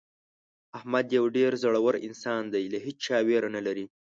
[0.77, 3.85] احمد یو ډېر زړور انسان دی له هېچا ویره نه لري.